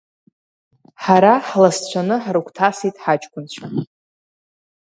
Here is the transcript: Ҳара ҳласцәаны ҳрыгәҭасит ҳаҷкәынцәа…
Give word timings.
Ҳара 1.03 1.33
ҳласцәаны 1.47 2.15
ҳрыгәҭасит 2.23 2.95
ҳаҷкәынцәа… 3.03 3.65